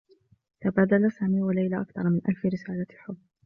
تبادلا 0.61 1.09
سامي 1.09 1.41
و 1.41 1.51
ليلى 1.51 1.81
أكثر 1.81 2.09
من 2.09 2.21
ألف 2.29 2.45
رسالة 2.45 2.87
حبّ. 2.97 3.17